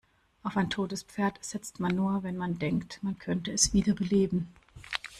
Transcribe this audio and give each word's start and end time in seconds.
Auf 0.41 0.57
ein 0.57 0.71
totes 0.71 1.03
Pferd 1.03 1.37
setzt 1.45 1.79
man 1.79 1.95
nur, 1.95 2.23
wenn 2.23 2.35
man 2.35 2.57
denkt, 2.57 2.97
man 3.03 3.19
könne 3.19 3.43
es 3.53 3.71
wiederbeleben. 3.71 4.47